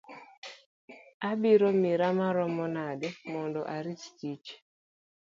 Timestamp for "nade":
2.75-3.07